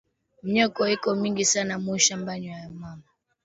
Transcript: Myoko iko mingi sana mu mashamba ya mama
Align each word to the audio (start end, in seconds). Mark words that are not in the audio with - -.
Myoko 0.47 0.81
iko 0.95 1.09
mingi 1.21 1.45
sana 1.51 1.73
mu 1.81 1.87
mashamba 1.95 2.31
ya 2.45 2.57
mama 2.79 3.07